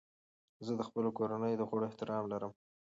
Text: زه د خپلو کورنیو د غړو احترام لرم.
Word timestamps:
زه 0.65 0.71
د 0.79 0.81
خپلو 0.87 1.09
کورنیو 1.17 1.59
د 1.59 1.63
غړو 1.69 1.85
احترام 1.89 2.23
لرم. 2.33 2.51